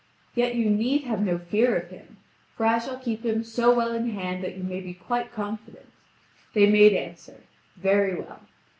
Yet 0.33 0.55
you 0.55 0.67
need 0.67 1.03
have 1.03 1.21
no 1.23 1.37
fear 1.37 1.77
of 1.77 1.91
him! 1.91 2.17
For 2.57 2.65
I 2.65 2.79
shall 2.79 2.97
keep 2.97 3.23
him 3.23 3.43
so 3.43 3.71
well 3.71 3.91
in 3.93 4.09
hand 4.09 4.43
that 4.43 4.57
you 4.57 4.63
may 4.63 4.81
be 4.81 4.95
quite 4.95 5.31
confident." 5.31 5.91
They 6.55 6.65
made 6.65 6.93
answer: 6.93 7.43
"Very 7.77 8.15
well!" 8.15 8.41